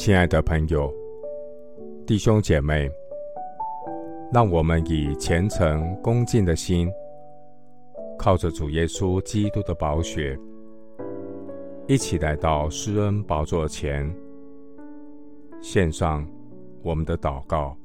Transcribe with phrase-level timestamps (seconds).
[0.00, 0.90] 亲爱的朋友、
[2.06, 2.90] 弟兄姐妹，
[4.32, 6.90] 让我们以虔诚恭敬的心，
[8.18, 10.38] 靠着主耶稣基督的宝血，
[11.86, 14.10] 一起来到施恩宝座前，
[15.60, 16.26] 献上
[16.82, 17.76] 我们的祷告。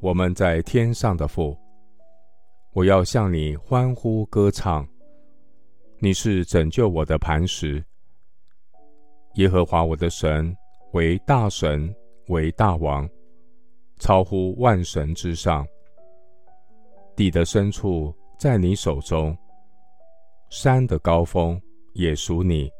[0.00, 1.54] 我们在天上的父，
[2.72, 4.88] 我要向你欢呼歌唱。
[5.98, 7.84] 你是拯救我的磐石，
[9.34, 10.54] 耶和华我的神
[10.92, 11.94] 为大神，
[12.28, 13.08] 为大王，
[13.98, 15.66] 超乎万神之上。
[17.16, 19.36] 地的深处在你手中，
[20.50, 21.60] 山的高峰
[21.94, 22.70] 也属你，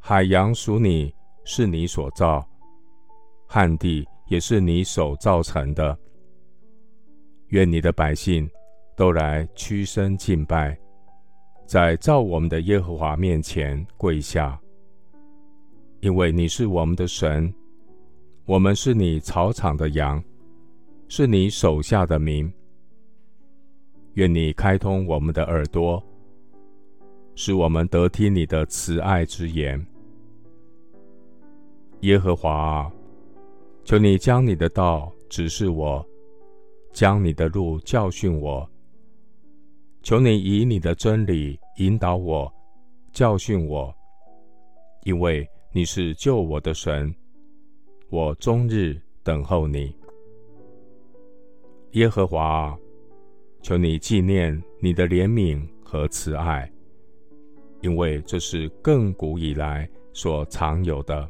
[0.00, 1.14] 海洋属你，
[1.44, 2.44] 是你所造，
[3.46, 5.96] 旱地也是你手造成的。
[7.48, 8.50] 愿你的百姓
[8.96, 10.76] 都来屈身敬拜。
[11.64, 14.58] 在造我们的耶和华面前跪下，
[16.00, 17.52] 因为你是我们的神，
[18.44, 20.22] 我们是你草场的羊，
[21.08, 22.50] 是你手下的民。
[24.14, 26.02] 愿你开通我们的耳朵，
[27.34, 29.84] 使我们得听你的慈爱之言。
[32.00, 32.92] 耶和华啊，
[33.84, 36.04] 求你将你的道指示我，
[36.92, 38.68] 将你的路教训我。
[40.02, 42.52] 求你以你的真理引导我，
[43.12, 43.92] 教训我，
[45.02, 47.14] 因为你是救我的神，
[48.08, 49.94] 我终日等候你。
[51.92, 52.74] 耶和华，
[53.60, 56.70] 求你纪念你的怜悯和慈爱，
[57.82, 61.28] 因为这是亘古以来所常有的。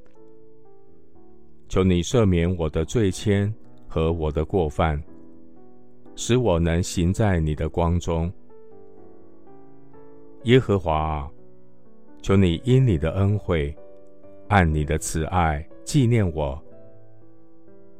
[1.68, 3.52] 求你赦免我的罪愆
[3.88, 5.02] 和我的过犯，
[6.14, 8.32] 使我能行在你的光中。
[10.44, 11.28] 耶和华，
[12.22, 13.76] 求你因你的恩惠，
[14.48, 16.60] 按你的慈爱纪念我。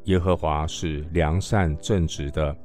[0.04, 2.56] 耶和华是良善正直的，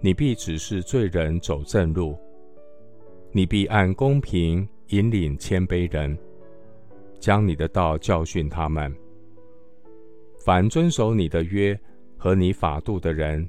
[0.00, 2.16] 你必指示罪人走正路，
[3.32, 6.16] 你必按公平引领谦卑人，
[7.18, 8.94] 将你的道教训他们。
[10.44, 11.78] 凡遵守你的约
[12.16, 13.48] 和你法度的人，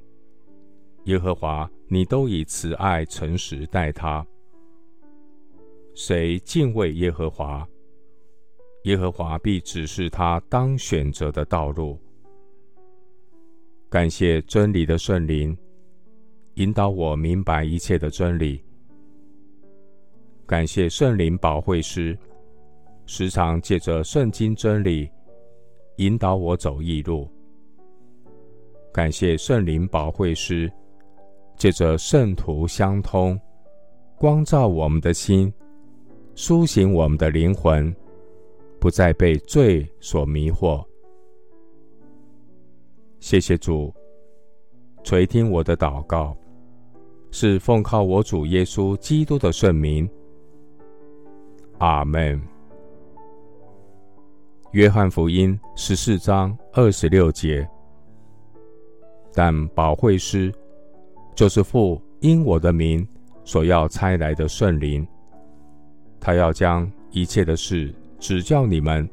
[1.04, 4.26] 耶和华，你都以慈爱诚实待他。
[5.94, 7.68] 谁敬畏耶和华，
[8.86, 12.00] 耶和华必指示他当选择的道路。
[13.90, 15.58] 感谢真理的圣灵，
[16.56, 18.64] 引导我明白一切的真理。
[20.46, 22.16] 感谢圣灵保惠师，
[23.08, 25.10] 时常借着圣经真理
[25.98, 27.28] 引导我走义路。
[28.94, 30.72] 感谢圣灵保惠师，
[31.58, 33.40] 借着圣徒相通，
[34.20, 35.52] 光照我们的心。
[36.36, 37.96] 苏醒我们的灵魂，
[38.86, 40.86] 不再被罪所迷惑。
[43.20, 43.92] 谢谢主
[45.04, 46.38] 垂听我的祷告，
[47.32, 50.08] 是奉靠我主耶稣基督的圣名。
[51.80, 52.40] 阿门。
[54.74, 57.68] 约翰福音十四章二十六节，
[59.34, 60.54] 但保惠师
[61.34, 63.04] 就是父因我的名
[63.44, 65.04] 所要差来的圣灵。
[66.20, 67.92] 他要将一切的事
[68.28, 69.08] 指教你们，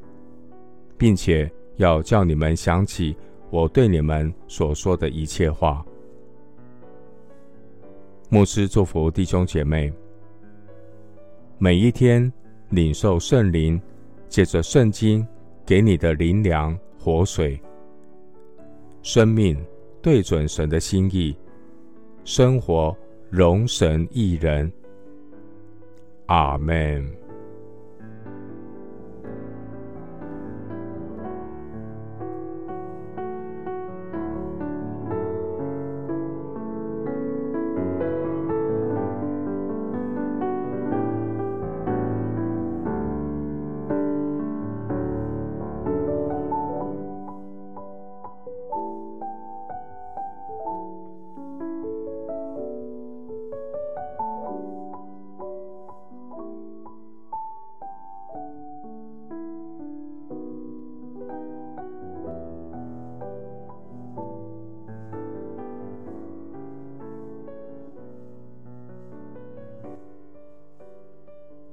[0.97, 3.15] 并且要叫你们想起
[3.51, 5.85] 我对你们所说的一切话。
[8.31, 9.93] 牧师祝福弟兄姐妹，
[11.59, 12.33] 每一天
[12.71, 13.79] 领受圣灵
[14.31, 15.27] 借着圣经
[15.67, 17.61] 给你的灵粮活水，
[19.03, 19.63] 生命
[20.01, 21.37] 对准神的心意，
[22.25, 22.97] 生活
[23.29, 24.73] 容神一人。
[26.29, 27.07] 阿门。